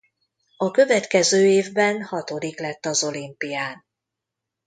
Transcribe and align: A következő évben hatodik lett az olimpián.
A 0.57 0.71
következő 0.71 1.47
évben 1.47 2.03
hatodik 2.03 2.59
lett 2.59 2.85
az 2.85 3.03
olimpián. 3.03 3.85